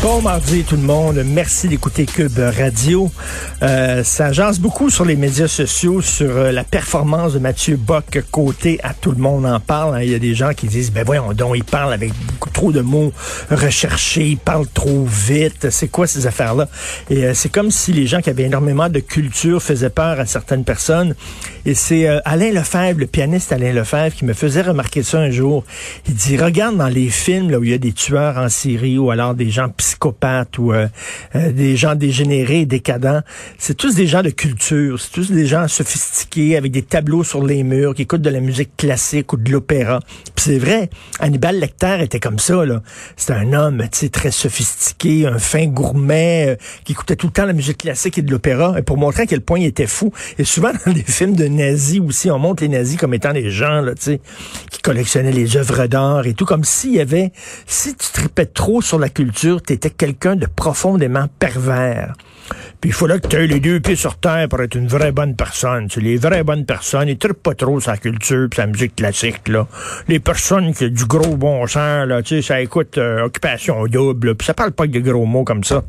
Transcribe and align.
Bon 0.00 0.22
mardi 0.22 0.62
tout 0.62 0.76
le 0.76 0.82
monde, 0.82 1.20
merci 1.26 1.66
d'écouter 1.66 2.06
Cube 2.06 2.38
Radio. 2.38 3.10
Euh, 3.62 4.04
ça 4.04 4.30
jase 4.32 4.60
beaucoup 4.60 4.90
sur 4.90 5.04
les 5.04 5.16
médias 5.16 5.48
sociaux 5.48 6.00
sur 6.00 6.30
euh, 6.30 6.52
la 6.52 6.62
performance 6.62 7.32
de 7.34 7.40
Mathieu 7.40 7.74
Bock 7.76 8.22
côté 8.30 8.78
à 8.84 8.94
tout 8.94 9.10
le 9.10 9.16
monde 9.16 9.44
en 9.44 9.58
parle. 9.58 9.96
hein. 9.96 10.02
Il 10.02 10.10
y 10.10 10.14
a 10.14 10.20
des 10.20 10.34
gens 10.36 10.54
qui 10.54 10.68
disent 10.68 10.92
ben 10.92 11.02
voyons 11.04 11.32
donc, 11.32 11.56
il 11.56 11.64
parle 11.64 11.92
avec 11.92 12.12
beaucoup 12.28 12.50
trop 12.50 12.70
de 12.70 12.80
mots 12.80 13.12
recherchés, 13.50 14.28
il 14.28 14.38
parle 14.38 14.68
trop 14.72 15.04
vite. 15.04 15.68
C'est 15.70 15.88
quoi 15.88 16.06
ces 16.06 16.28
affaires-là? 16.28 16.68
Et 17.10 17.24
euh, 17.24 17.34
c'est 17.34 17.48
comme 17.50 17.72
si 17.72 17.92
les 17.92 18.06
gens 18.06 18.20
qui 18.20 18.30
avaient 18.30 18.44
énormément 18.44 18.88
de 18.88 19.00
culture 19.00 19.60
faisaient 19.60 19.90
peur 19.90 20.20
à 20.20 20.26
certaines 20.26 20.62
personnes. 20.64 21.16
Et 21.66 21.74
c'est 21.74 22.08
euh, 22.08 22.20
Alain 22.24 22.52
Lefebvre, 22.52 23.00
le 23.00 23.06
pianiste 23.06 23.52
Alain 23.52 23.72
Lefebvre, 23.72 24.14
qui 24.14 24.24
me 24.24 24.32
faisait 24.32 24.62
remarquer 24.62 25.02
ça 25.02 25.18
un 25.18 25.30
jour. 25.30 25.64
Il 26.06 26.14
dit 26.14 26.36
regarde 26.38 26.76
dans 26.76 26.86
les 26.88 27.08
films 27.08 27.50
là 27.50 27.58
où 27.58 27.64
il 27.64 27.70
y 27.70 27.74
a 27.74 27.78
des 27.78 27.92
tueurs 27.92 28.38
en 28.38 28.48
série 28.48 28.96
ou 28.96 29.10
alors 29.10 29.34
des 29.34 29.50
gens 29.50 29.68
psychopathes 29.88 30.58
ou 30.58 30.72
euh, 30.72 30.86
euh, 31.34 31.50
des 31.52 31.76
gens 31.76 31.94
dégénérés, 31.94 32.66
décadents. 32.66 33.22
C'est 33.58 33.74
tous 33.74 33.94
des 33.94 34.06
gens 34.06 34.22
de 34.22 34.30
culture, 34.30 35.00
c'est 35.00 35.12
tous 35.12 35.30
des 35.30 35.46
gens 35.46 35.66
sophistiqués 35.66 36.56
avec 36.56 36.72
des 36.72 36.82
tableaux 36.82 37.24
sur 37.24 37.44
les 37.44 37.62
murs 37.62 37.94
qui 37.94 38.02
écoutent 38.02 38.22
de 38.22 38.30
la 38.30 38.40
musique 38.40 38.76
classique 38.76 39.32
ou 39.32 39.36
de 39.36 39.50
l'opéra. 39.50 40.00
Puis 40.36 40.44
c'est 40.44 40.58
vrai, 40.58 40.90
Hannibal 41.20 41.58
Lecter 41.58 41.98
était 42.02 42.20
comme 42.20 42.38
ça 42.38 42.64
là. 42.66 42.82
C'était 43.16 43.32
un 43.32 43.52
homme, 43.52 43.82
très 44.12 44.30
sophistiqué, 44.30 45.26
un 45.26 45.38
fin 45.38 45.66
gourmet 45.66 46.50
euh, 46.50 46.56
qui 46.84 46.92
écoutait 46.92 47.16
tout 47.16 47.28
le 47.28 47.32
temps 47.32 47.46
la 47.46 47.52
musique 47.52 47.78
classique 47.78 48.18
et 48.18 48.22
de 48.22 48.30
l'opéra 48.30 48.74
pour 48.82 48.98
montrer 48.98 49.22
à 49.22 49.26
quel 49.26 49.40
point 49.40 49.58
il 49.58 49.66
était 49.66 49.86
fou. 49.86 50.12
Et 50.38 50.44
souvent 50.44 50.72
dans 50.86 50.92
les 50.92 51.02
films 51.02 51.34
de 51.34 51.46
nazis 51.46 52.00
aussi, 52.00 52.30
on 52.30 52.38
montre 52.38 52.62
les 52.62 52.68
nazis 52.68 52.98
comme 52.98 53.14
étant 53.14 53.32
des 53.32 53.50
gens 53.50 53.80
là, 53.80 53.92
qui 53.94 54.82
collectionnaient 54.82 55.32
les 55.32 55.56
œuvres 55.56 55.86
d'art 55.86 56.26
et 56.26 56.34
tout 56.34 56.44
comme 56.44 56.64
s'il 56.64 56.94
y 56.94 57.00
avait 57.00 57.32
si 57.66 57.94
tu 57.94 58.12
tripais 58.12 58.46
trop 58.46 58.82
sur 58.82 58.98
la 58.98 59.08
culture, 59.08 59.62
tu 59.62 59.77
étais 59.78 59.90
quelqu'un 59.90 60.34
de 60.34 60.46
profondément 60.46 61.28
pervers. 61.38 62.14
Puis 62.80 62.90
il 62.90 62.92
fallait 62.92 63.20
que 63.20 63.28
tu 63.28 63.36
aies 63.36 63.46
les 63.46 63.60
deux 63.60 63.80
pieds 63.80 63.96
sur 63.96 64.16
terre 64.16 64.48
pour 64.48 64.60
être 64.60 64.74
une 64.74 64.88
vraie 64.88 65.12
bonne 65.12 65.34
personne. 65.34 65.88
C'est 65.90 66.00
les 66.00 66.16
vraies 66.16 66.44
bonnes 66.44 66.64
personnes, 66.64 67.08
ils 67.08 67.18
trippent 67.18 67.42
pas 67.42 67.54
trop 67.54 67.78
la 67.86 67.96
culture 67.96 68.48
la 68.56 68.66
musique 68.66 68.96
classique, 68.96 69.48
là. 69.48 69.66
Les 70.08 70.20
personnes 70.20 70.74
qui 70.74 70.84
ont 70.84 70.88
du 70.88 71.04
gros 71.04 71.36
bon 71.36 71.66
sens, 71.66 72.06
là, 72.06 72.22
tu 72.22 72.36
sais, 72.36 72.42
ça 72.42 72.60
écoute 72.60 72.98
euh, 72.98 73.24
Occupation 73.24 73.86
Double, 73.86 74.34
puis 74.34 74.46
ça 74.46 74.54
parle 74.54 74.72
pas 74.72 74.86
que 74.86 74.92
de 74.92 75.00
gros 75.00 75.26
mots 75.26 75.44
comme 75.44 75.64
ça. 75.64 75.84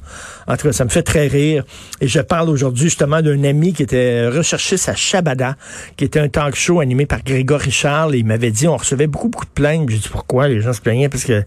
En 0.47 0.57
tout 0.57 0.67
cas, 0.67 0.73
ça 0.73 0.83
me 0.83 0.89
fait 0.89 1.03
très 1.03 1.27
rire. 1.27 1.63
Et 2.01 2.07
je 2.07 2.19
parle 2.19 2.49
aujourd'hui 2.49 2.85
justement 2.85 3.21
d'un 3.21 3.44
ami 3.44 3.73
qui 3.73 3.83
était 3.83 4.27
recherché 4.27 4.75
à 4.88 4.95
Shabada, 4.95 5.55
qui 5.97 6.05
était 6.05 6.19
un 6.19 6.29
talk 6.29 6.55
show 6.55 6.79
animé 6.79 7.05
par 7.05 7.23
Grégory 7.23 7.71
Charles, 7.71 8.16
il 8.16 8.25
m'avait 8.25 8.51
dit, 8.51 8.67
on 8.67 8.77
recevait 8.77 9.07
beaucoup, 9.07 9.29
beaucoup 9.29 9.45
de 9.45 9.51
plaintes. 9.51 9.89
J'ai 9.89 9.97
dit, 9.97 10.09
pourquoi? 10.09 10.47
Les 10.47 10.61
gens 10.61 10.73
se 10.73 10.81
plaignaient? 10.81 11.09
Parce 11.09 11.23
que 11.23 11.44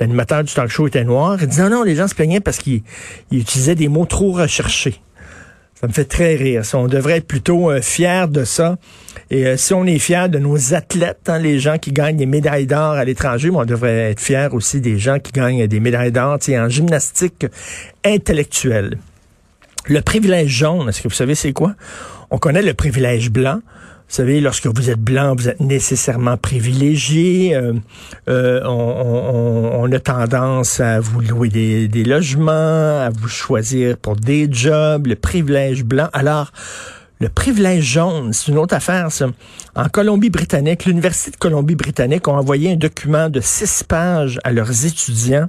l'animateur 0.00 0.44
du 0.44 0.52
talk 0.52 0.68
show 0.68 0.86
était 0.86 1.04
noir. 1.04 1.38
Il 1.40 1.46
dit, 1.46 1.60
non, 1.60 1.70
non, 1.70 1.82
les 1.82 1.96
gens 1.96 2.08
se 2.08 2.14
plaignaient 2.14 2.40
parce 2.40 2.58
qu'il 2.58 2.82
il 3.30 3.40
utilisait 3.40 3.74
des 3.74 3.88
mots 3.88 4.06
trop 4.06 4.32
recherchés. 4.32 4.51
Ça 5.82 5.88
me 5.88 5.92
fait 5.92 6.04
très 6.04 6.36
rire. 6.36 6.62
On 6.74 6.86
devrait 6.86 7.16
être 7.16 7.26
plutôt 7.26 7.70
euh, 7.70 7.80
fiers 7.80 8.26
de 8.28 8.44
ça. 8.44 8.76
Et 9.30 9.46
euh, 9.46 9.56
si 9.56 9.74
on 9.74 9.84
est 9.84 9.98
fiers 9.98 10.28
de 10.28 10.38
nos 10.38 10.74
athlètes, 10.74 11.28
hein, 11.28 11.38
les 11.38 11.58
gens 11.58 11.76
qui 11.76 11.90
gagnent 11.90 12.16
des 12.16 12.26
médailles 12.26 12.66
d'or 12.66 12.92
à 12.92 13.04
l'étranger, 13.04 13.50
on 13.50 13.64
devrait 13.64 14.12
être 14.12 14.20
fiers 14.20 14.48
aussi 14.52 14.80
des 14.80 14.96
gens 14.96 15.18
qui 15.18 15.32
gagnent 15.32 15.66
des 15.66 15.80
médailles 15.80 16.12
d'or 16.12 16.38
en 16.48 16.68
gymnastique 16.68 17.46
intellectuelle. 18.04 18.98
Le 19.86 20.00
privilège 20.02 20.50
jaune, 20.50 20.88
est-ce 20.88 21.02
que 21.02 21.08
vous 21.08 21.14
savez 21.14 21.34
c'est 21.34 21.52
quoi? 21.52 21.74
On 22.30 22.38
connaît 22.38 22.62
le 22.62 22.74
privilège 22.74 23.30
blanc. 23.30 23.60
Vous 24.12 24.16
savez, 24.16 24.42
lorsque 24.42 24.66
vous 24.66 24.90
êtes 24.90 25.00
blanc, 25.00 25.34
vous 25.34 25.48
êtes 25.48 25.60
nécessairement 25.60 26.36
privilégié. 26.36 27.56
Euh, 27.56 27.72
euh, 28.28 28.60
on, 28.62 29.90
a 29.90 29.98
tendance 30.00 30.80
à 30.80 31.00
vous 31.00 31.22
louer 31.22 31.48
des, 31.48 32.04
logements, 32.04 33.00
à 33.00 33.08
vous 33.08 33.28
choisir 33.28 33.96
pour 33.96 34.16
des 34.16 34.52
jobs, 34.52 35.06
le 35.06 35.16
privilège 35.16 35.82
blanc. 35.82 36.10
Alors, 36.12 36.52
le 37.20 37.30
privilège 37.30 37.84
jaune, 37.84 38.34
c'est 38.34 38.50
une 38.50 38.58
autre 38.58 38.74
affaire. 38.74 39.08
En 39.74 39.88
Colombie-Britannique, 39.88 40.84
l'Université 40.84 41.30
de 41.30 41.36
Colombie-Britannique 41.38 42.28
a 42.28 42.32
envoyé 42.32 42.72
un 42.72 42.76
document 42.76 43.30
de 43.30 43.40
six 43.40 43.82
pages 43.82 44.38
à 44.44 44.52
leurs 44.52 44.84
étudiants 44.84 45.48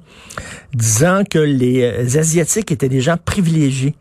disant 0.74 1.24
que 1.30 1.40
les 1.40 2.18
Asiatiques 2.18 2.72
étaient 2.72 2.88
des 2.88 3.01
gens 3.01 3.18
privilégiés. 3.18 3.94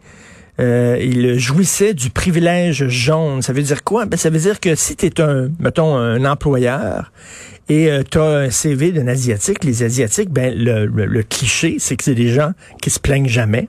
Euh, 0.60 0.98
ils 1.00 1.38
jouissaient 1.38 1.94
du 1.94 2.10
privilège 2.10 2.86
jaune. 2.88 3.40
Ça 3.42 3.52
veut 3.52 3.62
dire 3.62 3.82
quoi? 3.84 4.04
Ben, 4.06 4.16
ça 4.16 4.28
veut 4.30 4.38
dire 4.38 4.60
que 4.60 4.74
si 4.74 4.96
tu 4.96 5.06
es 5.06 5.20
un, 5.20 5.48
mettons, 5.58 5.96
un 5.96 6.24
employeur 6.24 7.10
et 7.68 7.88
tu 8.10 8.18
as 8.18 8.22
un 8.24 8.50
CV 8.50 8.92
d'un 8.92 9.06
Asiatique, 9.08 9.64
les 9.64 9.82
Asiatiques, 9.82 10.30
ben, 10.30 10.52
le, 10.54 10.84
le- 10.86 11.06
le 11.06 11.22
cliché, 11.22 11.76
c'est 11.78 11.96
que 11.96 12.04
c'est 12.04 12.14
des 12.14 12.28
gens 12.28 12.52
qui 12.82 12.90
se 12.90 12.98
plaignent 13.00 13.28
jamais 13.28 13.68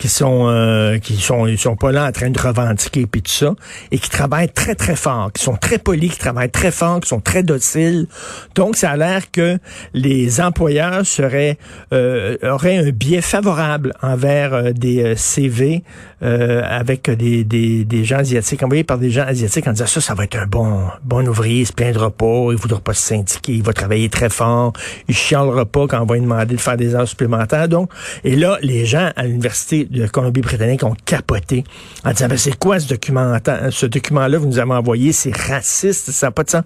qui 0.00 0.08
sont 0.08 0.48
euh, 0.48 0.98
qui 0.98 1.16
sont 1.16 1.46
ils 1.46 1.58
sont 1.58 1.76
pas 1.76 1.92
là 1.92 2.06
en 2.08 2.10
train 2.12 2.30
de 2.30 2.40
revendiquer 2.40 3.06
puis 3.06 3.20
tout 3.20 3.30
ça 3.30 3.54
et 3.90 3.98
qui 3.98 4.08
travaillent 4.08 4.48
très 4.50 4.74
très 4.74 4.96
fort, 4.96 5.30
qui 5.30 5.42
sont 5.42 5.56
très 5.56 5.78
polis, 5.78 6.10
qui 6.10 6.18
travaillent 6.18 6.50
très 6.50 6.70
fort, 6.70 7.00
qui 7.00 7.08
sont 7.08 7.20
très 7.20 7.42
dociles. 7.42 8.08
Donc 8.54 8.76
ça 8.76 8.92
a 8.92 8.96
l'air 8.96 9.30
que 9.30 9.58
les 9.92 10.40
employeurs 10.40 11.04
seraient 11.04 11.58
euh, 11.92 12.36
auraient 12.42 12.78
un 12.78 12.90
biais 12.90 13.20
favorable 13.20 13.92
envers 14.00 14.54
euh, 14.54 14.72
des 14.72 15.02
euh, 15.02 15.16
CV 15.16 15.84
euh, 16.22 16.62
avec 16.64 17.10
des, 17.10 17.44
des, 17.44 17.84
des 17.84 18.04
gens 18.04 18.18
asiatiques 18.18 18.62
envoyés 18.62 18.84
par 18.84 18.96
des 18.96 19.10
gens 19.10 19.24
asiatiques 19.26 19.66
en 19.66 19.72
disant 19.72 19.86
ça 19.86 20.00
ça 20.00 20.14
va 20.14 20.24
être 20.24 20.36
un 20.36 20.46
bon 20.46 20.84
bon 21.04 21.28
ouvrier, 21.28 21.60
il 21.60 21.66
se 21.66 21.74
plaindra 21.74 22.10
pas, 22.10 22.48
il 22.50 22.56
voudra 22.56 22.80
pas 22.80 22.94
se 22.94 23.02
syndiquer, 23.02 23.52
il 23.52 23.62
va 23.62 23.74
travailler 23.74 24.08
très 24.08 24.30
fort, 24.30 24.72
il 25.08 25.14
chialera 25.14 25.66
pas 25.66 25.86
quand 25.86 26.00
on 26.00 26.06
va 26.06 26.14
lui 26.14 26.22
demander 26.22 26.54
de 26.54 26.60
faire 26.60 26.78
des 26.78 26.94
heures 26.94 27.08
supplémentaires. 27.08 27.68
Donc 27.68 27.90
et 28.24 28.34
là 28.34 28.56
les 28.62 28.86
gens 28.86 29.10
à 29.14 29.24
l'université 29.24 29.86
de 29.90 30.06
Colombie-Britannique 30.06 30.84
ont 30.84 30.96
capoté 31.04 31.64
en 32.04 32.12
disant, 32.12 32.28
ben, 32.28 32.38
c'est 32.38 32.56
quoi 32.58 32.78
ce 32.78 32.88
document, 32.88 33.36
ce 33.70 33.86
document-là 33.86 34.38
vous 34.38 34.46
nous 34.46 34.58
avez 34.58 34.72
envoyé, 34.72 35.12
c'est 35.12 35.36
raciste, 35.36 36.10
ça 36.12 36.28
n'a 36.28 36.30
pas 36.30 36.44
de 36.44 36.50
sens. 36.50 36.62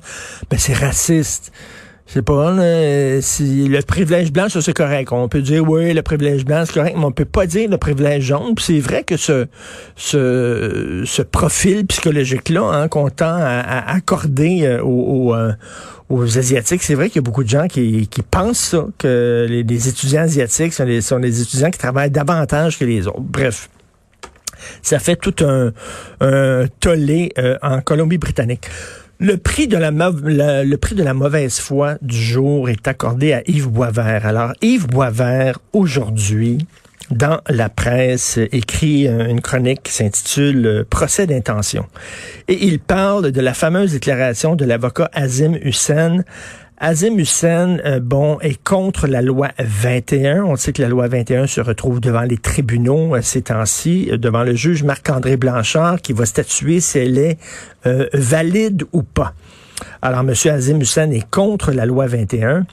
Ben, 0.51 0.59
c'est 0.59 0.75
raciste. 0.75 1.53
C'est 2.07 2.23
pas, 2.23 2.53
là, 2.53 3.23
si 3.23 3.67
le 3.67 3.81
privilège 3.81 4.31
blanc, 4.31 4.49
ça 4.49 4.61
c'est 4.61 4.75
correct. 4.75 5.11
On 5.11 5.29
peut 5.29 5.41
dire, 5.41 5.69
oui, 5.69 5.95
le 5.95 6.03
privilège 6.03 6.45
blanc, 6.45 6.63
c'est 6.67 6.75
correct, 6.75 6.95
mais 6.99 7.05
on 7.05 7.13
peut 7.13 7.25
pas 7.25 7.47
dire 7.47 7.69
le 7.71 7.79
privilège 7.79 8.25
jaune. 8.25 8.55
C'est 8.61 8.79
vrai 8.79 9.05
que 9.05 9.17
ce, 9.17 9.47
ce, 9.97 11.03
ce 11.07 11.23
profil 11.23 11.87
psychologique-là, 11.87 12.63
hein, 12.63 12.89
qu'on 12.89 13.09
tend 13.09 13.35
à, 13.35 13.61
à 13.61 13.95
accorder 13.95 14.65
euh, 14.65 14.83
aux, 14.83 15.31
aux, 15.31 15.35
euh, 15.35 15.53
aux 16.11 16.39
Asiatiques, 16.39 16.83
c'est 16.83 16.95
vrai 16.95 17.09
qu'il 17.09 17.17
y 17.17 17.19
a 17.21 17.23
beaucoup 17.23 17.43
de 17.43 17.49
gens 17.49 17.69
qui, 17.69 18.07
qui 18.07 18.23
pensent 18.23 18.61
ça, 18.61 18.85
que 18.99 19.47
les, 19.49 19.63
les 19.63 19.89
étudiants 19.89 20.23
asiatiques 20.23 20.75
sont 20.75 20.85
des, 20.85 21.01
sont 21.01 21.19
des 21.19 21.41
étudiants 21.41 21.71
qui 21.71 21.79
travaillent 21.79 22.11
davantage 22.11 22.79
que 22.79 22.85
les 22.85 23.07
autres. 23.07 23.21
Bref. 23.21 23.71
Ça 24.83 24.99
fait 24.99 25.17
tout 25.17 25.35
un, 25.45 25.73
un 26.21 26.67
tollé 26.81 27.33
euh, 27.39 27.57
en 27.63 27.81
Colombie-Britannique. 27.81 28.69
Le 29.25 29.39
prix 29.39 29.69
de 29.69 29.79
la, 29.79 31.15
mauvaise 31.15 31.59
foi 31.59 31.97
du 32.03 32.15
jour 32.15 32.69
est 32.69 32.87
accordé 32.87 33.33
à 33.33 33.43
Yves 33.47 33.71
Boisvert. 33.71 34.27
Alors 34.27 34.53
Yves 34.61 34.87
Boisvert 34.87 35.61
aujourd'hui 35.73 36.59
dans 37.11 37.41
la 37.49 37.71
presse 37.71 38.39
écrit 38.53 39.09
une 39.09 39.41
chronique 39.41 39.85
qui 39.85 39.95
s'intitule 39.95 40.67
euh, 40.67 40.85
Procès 40.85 41.27
d'intention. 41.27 41.87
Et 42.49 42.67
il 42.67 42.81
parle 42.81 43.33
de 43.33 43.41
la 43.41 43.55
fameuse 43.55 43.93
déclaration 43.93 44.57
de 44.57 44.67
l'avocat 44.67 45.09
Azim 45.15 45.55
Hussein 45.63 46.23
Azim 46.87 47.17
Hussein, 47.19 47.79
euh, 47.87 47.99
bon, 47.99 48.39
est 48.41 48.63
contre 48.63 49.07
la 49.07 49.23
loi 49.23 49.49
21. 49.59 50.45
On 50.45 50.55
sait 50.57 50.75
que 50.75 50.83
la 50.83 50.91
loi 50.91 51.09
21 51.09 51.47
se 51.47 51.63
retrouve 51.63 51.99
devant 51.99 52.21
les 52.21 52.37
tribunaux 52.37 53.17
euh, 53.17 53.23
ces 53.23 53.41
temps-ci, 53.41 54.11
euh, 54.13 54.19
devant 54.19 54.43
le 54.43 54.55
juge 54.55 54.83
Marc-André 54.83 55.39
Blanchard 55.39 56.03
qui 56.03 56.13
va 56.13 56.27
statuer 56.27 56.81
si 56.81 56.99
elle 56.99 57.17
est 57.17 57.39
valide 58.13 58.85
ou 58.93 59.03
pas. 59.03 59.35
Alors, 60.03 60.21
M. 60.21 60.35
Azim 60.51 60.81
Hussein 60.81 61.11
est 61.11 61.29
contre 61.31 61.73
la 61.73 61.87
loi 61.87 62.07
21 62.07 62.67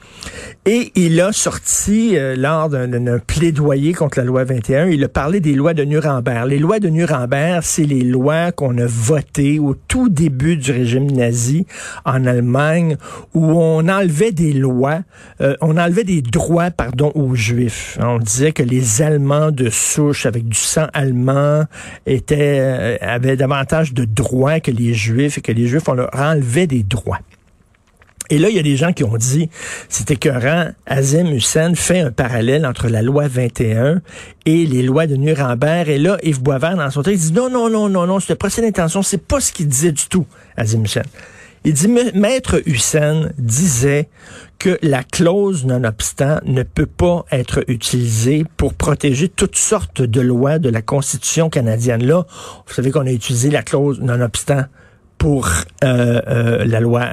et 0.64 0.92
il 0.94 1.20
a 1.20 1.32
sorti, 1.32 2.16
euh, 2.16 2.36
lors 2.36 2.68
d'un 2.68 3.18
plaidoyer 3.18 3.94
contre 3.94 4.18
la 4.18 4.24
loi 4.24 4.44
21, 4.44 4.86
il 4.86 5.02
a 5.02 5.08
parlé 5.08 5.40
des 5.40 5.54
lois 5.54 5.74
de 5.74 5.82
Nuremberg. 5.82 6.48
Les 6.48 6.58
lois 6.58 6.78
de 6.78 6.88
Nuremberg, 6.88 7.62
c'est 7.62 7.84
les 7.84 8.02
lois 8.02 8.52
qu'on 8.52 8.78
a 8.78 8.86
votées 8.86 9.58
au 9.58 9.74
tout 9.74 10.08
début 10.08 10.56
du 10.56 10.70
régime 10.70 11.10
nazi 11.10 11.66
en 12.04 12.26
Allemagne 12.26 12.96
où 13.34 13.60
on 13.60 13.88
enlevait 13.88 14.30
des 14.30 14.52
lois, 14.52 15.00
euh, 15.40 15.56
on 15.60 15.76
enlevait 15.76 16.04
des 16.04 16.22
droits, 16.22 16.70
pardon, 16.70 17.10
aux 17.16 17.34
Juifs. 17.34 17.98
On 18.00 18.18
disait 18.18 18.52
que 18.52 18.62
les 18.62 19.02
Allemands 19.02 19.50
de 19.50 19.68
souche 19.68 20.26
avec 20.26 20.46
du 20.46 20.58
sang 20.58 20.86
allemand 20.92 21.64
étaient, 22.06 22.58
euh, 22.60 22.96
avaient 23.00 23.36
davantage 23.36 23.94
de 23.94 24.04
droits 24.04 24.60
que 24.60 24.70
les 24.70 24.94
Juifs 24.94 25.38
et 25.38 25.40
que 25.40 25.52
les 25.52 25.66
Juifs, 25.66 25.88
on 25.88 25.94
leur 25.94 26.10
enlevait 26.12 26.66
des 26.68 26.82
droits. 26.84 26.91
Et 28.30 28.38
là, 28.38 28.48
il 28.48 28.56
y 28.56 28.58
a 28.58 28.62
des 28.62 28.76
gens 28.76 28.92
qui 28.92 29.04
ont 29.04 29.16
dit, 29.16 29.50
c'est 29.90 30.10
écœurant, 30.10 30.70
Azim 30.86 31.26
Hussein 31.26 31.74
fait 31.74 32.00
un 32.00 32.10
parallèle 32.10 32.64
entre 32.64 32.88
la 32.88 33.02
loi 33.02 33.28
21 33.28 34.00
et 34.46 34.64
les 34.64 34.82
lois 34.82 35.06
de 35.06 35.16
Nuremberg. 35.16 35.90
Et 35.90 35.98
là, 35.98 36.16
Yves 36.22 36.40
Boisvert, 36.40 36.76
dans 36.76 36.90
son 36.90 37.02
texte, 37.02 37.26
dit 37.26 37.32
non, 37.32 37.50
non, 37.50 37.68
non, 37.68 37.90
non, 37.90 38.06
non, 38.06 38.20
c'était 38.20 38.36
procès 38.36 38.62
d'intention, 38.62 39.02
c'est 39.02 39.18
pas 39.18 39.40
ce 39.40 39.52
qu'il 39.52 39.68
disait 39.68 39.92
du 39.92 40.06
tout, 40.06 40.26
Azim 40.56 40.82
Hussein. 40.82 41.02
Il 41.64 41.74
dit, 41.74 41.88
Maître 41.88 42.60
Hussein 42.66 43.30
disait 43.38 44.08
que 44.58 44.78
la 44.82 45.04
clause 45.04 45.64
non-obstant 45.64 46.40
ne 46.44 46.62
peut 46.62 46.86
pas 46.86 47.24
être 47.30 47.62
utilisée 47.68 48.44
pour 48.56 48.74
protéger 48.74 49.28
toutes 49.28 49.56
sortes 49.56 50.02
de 50.02 50.20
lois 50.20 50.58
de 50.58 50.70
la 50.70 50.82
Constitution 50.82 51.50
canadienne. 51.50 52.04
Là, 52.04 52.24
vous 52.66 52.72
savez 52.72 52.90
qu'on 52.90 53.06
a 53.06 53.12
utilisé 53.12 53.50
la 53.50 53.62
clause 53.62 54.00
non-obstant 54.00 54.64
pour 55.22 55.48
euh, 55.84 56.20
euh, 56.26 56.64
la 56.64 56.80
loi 56.80 57.06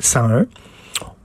101. 0.00 0.46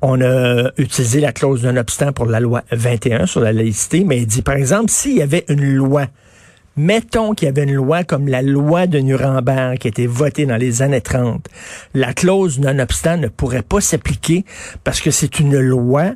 On 0.04 0.22
a 0.22 0.70
utilisé 0.78 1.20
la 1.20 1.32
clause 1.32 1.64
d'un 1.64 1.78
obstant 1.78 2.14
pour 2.14 2.28
la 2.28 2.40
loi 2.40 2.62
21 2.72 3.26
sur 3.26 3.42
la 3.42 3.52
laïcité, 3.52 4.04
mais 4.04 4.20
il 4.20 4.28
dit, 4.28 4.44
par 4.44 4.54
exemple, 4.54 4.92
s'il 4.92 5.18
y 5.18 5.24
avait 5.24 5.46
une 5.50 5.74
loi, 5.74 6.06
mettons 6.78 7.34
qu'il 7.34 7.48
y 7.48 7.50
avait 7.50 7.64
une 7.64 7.74
loi 7.74 8.04
comme 8.04 8.28
la 8.28 8.44
loi 8.44 8.86
de 8.86 9.00
Nuremberg 9.00 9.80
qui 9.80 9.88
a 9.88 9.90
été 9.90 10.06
votée 10.06 10.46
dans 10.46 10.58
les 10.58 10.84
années 10.84 11.02
30, 11.02 11.48
la 11.96 12.14
clause 12.14 12.60
non-obstant 12.60 13.18
ne 13.18 13.28
pourrait 13.28 13.64
pas 13.64 13.82
s'appliquer 13.82 14.46
parce 14.84 15.02
que 15.02 15.10
c'est 15.10 15.40
une 15.40 15.58
loi 15.58 16.12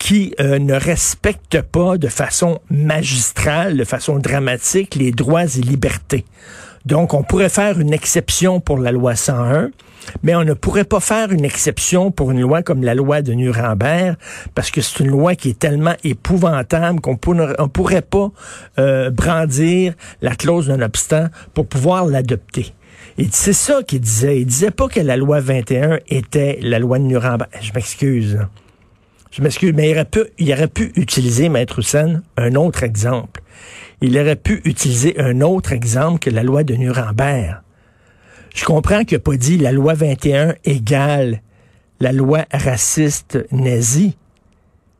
qui 0.00 0.34
euh, 0.40 0.58
ne 0.58 0.74
respecte 0.74 1.60
pas 1.60 1.98
de 1.98 2.08
façon 2.08 2.58
magistrale, 2.70 3.76
de 3.76 3.84
façon 3.84 4.18
dramatique, 4.18 4.96
les 4.96 5.12
droits 5.12 5.44
et 5.44 5.60
libertés. 5.60 6.24
Donc, 6.86 7.12
on 7.12 7.22
pourrait 7.22 7.50
faire 7.50 7.78
une 7.78 7.92
exception 7.92 8.58
pour 8.60 8.78
la 8.78 8.90
loi 8.90 9.14
101, 9.14 9.70
mais 10.22 10.34
on 10.34 10.42
ne 10.44 10.54
pourrait 10.54 10.84
pas 10.84 11.00
faire 11.00 11.30
une 11.30 11.44
exception 11.44 12.10
pour 12.10 12.30
une 12.30 12.40
loi 12.40 12.62
comme 12.62 12.82
la 12.82 12.94
loi 12.94 13.20
de 13.20 13.34
Nuremberg, 13.34 14.16
parce 14.54 14.70
que 14.70 14.80
c'est 14.80 15.00
une 15.00 15.10
loi 15.10 15.34
qui 15.34 15.50
est 15.50 15.58
tellement 15.58 15.94
épouvantable 16.02 17.00
qu'on 17.02 17.18
ne 17.34 17.66
pourrait 17.66 18.02
pas 18.02 18.30
euh, 18.78 19.10
brandir 19.10 19.92
la 20.22 20.34
clause 20.34 20.68
d'un 20.68 20.80
obstant 20.80 21.26
pour 21.52 21.66
pouvoir 21.66 22.06
l'adopter. 22.06 22.72
Et 23.18 23.28
c'est 23.30 23.52
ça 23.52 23.82
qu'il 23.82 24.00
disait. 24.00 24.40
Il 24.40 24.46
disait 24.46 24.70
pas 24.70 24.88
que 24.88 25.00
la 25.00 25.18
loi 25.18 25.40
21 25.40 25.98
était 26.08 26.58
la 26.62 26.78
loi 26.78 26.98
de 26.98 27.04
Nuremberg. 27.04 27.50
Je 27.60 27.72
m'excuse. 27.74 28.38
Je 29.30 29.42
m'excuse, 29.42 29.72
mais 29.74 29.90
il 29.90 30.52
aurait, 30.52 30.68
pu, 30.68 30.92
utiliser, 30.96 31.48
Maître 31.48 31.78
Hussein, 31.78 32.22
un 32.36 32.54
autre 32.56 32.82
exemple. 32.82 33.42
Il 34.00 34.18
aurait 34.18 34.36
pu 34.36 34.60
utiliser 34.64 35.20
un 35.20 35.40
autre 35.40 35.72
exemple 35.72 36.18
que 36.18 36.30
la 36.30 36.42
loi 36.42 36.64
de 36.64 36.74
Nuremberg. 36.74 37.60
Je 38.54 38.64
comprends 38.64 39.04
qu'il 39.04 39.18
n'a 39.18 39.22
pas 39.22 39.36
dit 39.36 39.58
la 39.58 39.70
loi 39.70 39.94
21 39.94 40.54
égale 40.64 41.42
la 42.00 42.12
loi 42.12 42.46
raciste 42.50 43.38
nazie, 43.52 44.16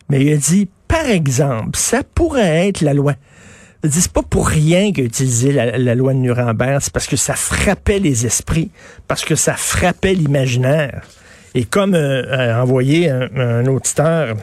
mais 0.08 0.22
il 0.22 0.32
a 0.32 0.36
dit, 0.36 0.68
par 0.86 1.06
exemple, 1.06 1.76
ça 1.76 2.02
pourrait 2.02 2.68
être 2.68 2.82
la 2.82 2.94
loi. 2.94 3.14
C'est 3.88 4.12
pas 4.12 4.22
pour 4.22 4.46
rien 4.46 4.92
qu'il 4.92 5.04
a 5.04 5.06
utilisé 5.06 5.52
la, 5.52 5.94
loi 5.94 6.12
de 6.12 6.18
Nuremberg, 6.18 6.80
c'est 6.82 6.92
parce 6.92 7.06
que 7.06 7.16
ça 7.16 7.34
frappait 7.34 7.98
les 7.98 8.26
esprits, 8.26 8.70
parce 9.08 9.24
que 9.24 9.34
ça 9.34 9.54
frappait 9.54 10.12
l'imaginaire. 10.12 11.02
Et 11.54 11.64
comme 11.64 11.94
euh, 11.94 12.54
a 12.56 12.62
envoyé 12.62 13.10
un, 13.10 13.66
auditeur, 13.66 14.36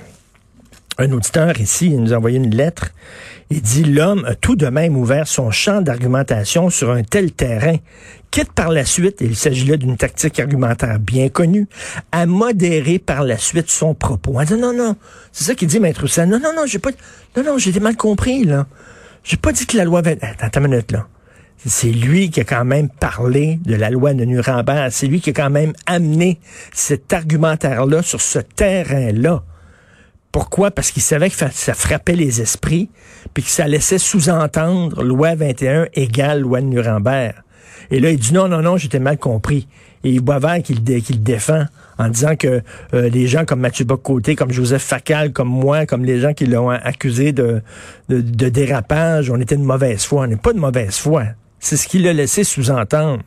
un 0.98 1.12
auditeur 1.12 1.60
ici, 1.60 1.88
il 1.88 2.02
nous 2.02 2.14
a 2.14 2.18
envoyé 2.18 2.38
une 2.38 2.54
lettre, 2.54 2.92
il 3.50 3.62
dit 3.62 3.86
l'homme 3.86 4.26
a 4.26 4.36
tout 4.36 4.58
de 4.58 4.68
même 4.68 4.98
ouvert 4.98 5.28
son 5.28 5.52
champ 5.52 5.82
d'argumentation 5.82 6.70
sur 6.70 6.92
un 6.92 7.04
tel 7.04 7.32
terrain, 7.32 7.78
quitte 8.30 8.52
par 8.52 8.70
la 8.70 8.84
suite, 8.84 9.18
il 9.22 9.38
s'agit 9.38 9.66
là 9.66 9.78
d'une 9.78 9.96
tactique 9.96 10.40
argumentaire 10.40 11.00
bien 11.00 11.30
connue, 11.30 11.68
à 12.12 12.26
modérer 12.26 13.00
par 13.00 13.24
la 13.24 13.38
suite 13.38 13.70
son 13.70 13.94
propos. 13.94 14.42
Dit 14.44 14.56
non, 14.56 14.74
non, 14.74 14.98
c'est 15.32 15.46
ça 15.46 15.56
qu'il 15.56 15.70
dit, 15.70 15.80
Maître 15.80 16.04
Hussein. 16.04 16.26
Non, 16.26 16.40
non, 16.40 16.52
non, 16.54 16.66
j'ai 16.66 16.80
pas, 16.80 16.92
non, 17.38 17.44
non, 17.44 17.58
j'ai 17.58 17.80
mal 17.80 17.96
compris, 17.96 18.44
là. 18.44 18.68
J'ai 19.24 19.38
pas 19.38 19.52
dit 19.52 19.66
que 19.66 19.78
la 19.78 19.86
loi 19.86 20.02
Attends 20.40 20.62
une 20.62 20.70
minute, 20.70 20.92
là. 20.92 21.08
C'est 21.66 21.92
lui 21.92 22.30
qui 22.30 22.40
a 22.42 22.44
quand 22.44 22.66
même 22.66 22.90
parlé 22.90 23.60
de 23.66 23.76
la 23.76 23.90
loi 23.90 24.14
de 24.14 24.24
Nuremberg. 24.24 24.92
C'est 24.92 25.08
lui 25.08 25.20
qui 25.22 25.32
a 25.32 25.34
quand 25.34 25.50
même 25.50 25.74
amené 25.86 26.40
cet 26.74 27.12
argumentaire-là 27.12 28.04
sur 28.04 28.22
ce 28.22 28.40
terrain-là. 28.40 29.44
Pourquoi? 30.32 30.72
Parce 30.72 30.92
qu'il 30.92 31.02
savait 31.02 31.30
que 31.30 31.36
ça 31.36 31.74
frappait 31.74 32.16
les 32.16 32.42
esprits, 32.42 32.90
puis 33.34 33.44
que 33.44 33.50
ça 33.50 33.68
laissait 33.68 33.98
sous-entendre 33.98 35.04
loi 35.04 35.36
21 35.36 35.88
égale 35.94 36.42
loi 36.42 36.62
de 36.62 36.68
Nuremberg. 36.68 37.34
Et 37.90 38.00
là, 38.00 38.12
il 38.12 38.20
dit 38.20 38.34
non, 38.34 38.48
non, 38.48 38.62
non, 38.62 38.78
j'étais 38.78 39.00
mal 39.00 39.18
compris. 39.18 39.68
Et 40.04 40.12
il 40.12 40.22
qui 40.64 40.74
le, 40.74 41.00
qui 41.00 41.14
le 41.14 41.20
défend 41.20 41.66
en 41.98 42.10
disant 42.10 42.36
que 42.36 42.62
euh, 42.94 43.10
les 43.10 43.28
gens 43.28 43.46
comme 43.46 43.60
Mathieu 43.60 43.86
Bocoté, 43.86 44.36
comme 44.36 44.52
Joseph 44.52 44.84
Facal, 44.84 45.34
comme 45.34 45.50
moi, 45.50 45.86
comme 45.86 46.06
les 46.06 46.20
gens 46.20 46.34
qui 46.34 46.46
l'ont 46.46 46.70
accusé 46.70 47.32
de, 47.32 47.62
dérapage, 48.08 49.30
on 49.30 49.40
était 49.40 49.58
de 49.58 49.64
mauvaise 49.64 50.06
foi. 50.06 50.24
On 50.24 50.28
n'est 50.28 50.36
pas 50.36 50.54
de 50.54 50.60
mauvaise 50.60 50.98
foi. 50.98 51.24
C'est 51.60 51.78
ce 51.78 51.88
qu'il 51.88 52.08
a 52.08 52.14
laissé 52.14 52.44
sous-entendre. 52.44 53.24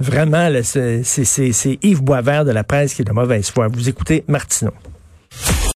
Vraiment, 0.00 0.50
c'est 0.62 1.78
Yves 1.82 2.02
Boisvert 2.02 2.44
de 2.44 2.50
la 2.50 2.64
presse 2.64 2.94
qui 2.94 3.02
est 3.02 3.04
de 3.04 3.12
mauvaise 3.12 3.50
foi. 3.50 3.68
Vous 3.68 3.88
écoutez 3.88 4.24
Martineau. 4.26 4.72